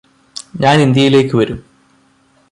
[0.59, 1.59] ഞാന് ഇന്ത്യയിലേക്ക് വരും